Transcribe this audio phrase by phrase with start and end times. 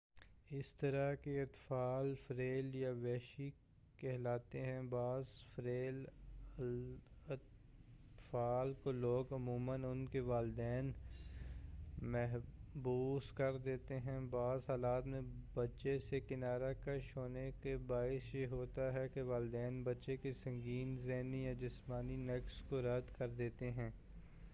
[0.49, 3.49] اس طرح کے اطفال ”فیرل یا وحشی
[3.97, 6.03] کہلاتے ہیں۔ بعض فیرل
[7.27, 10.91] اطفال کو لوگ عموماً ان کے والدین
[12.11, 15.21] محبوس کر دیتے ہیں؛ بعض حالات میں
[15.53, 20.97] بچے سے کنارہ کش ہونے کا باعث یہ ہوتا ہے کہ والدین بچے کے سنگین
[20.97, 23.89] ذہنی یا جسمانی نقص کو رد کر دیتے ہیں۔